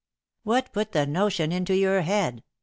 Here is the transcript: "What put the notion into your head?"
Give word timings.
"What 0.41 0.73
put 0.73 0.93
the 0.93 1.05
notion 1.05 1.51
into 1.51 1.75
your 1.77 2.01
head?" 2.01 2.41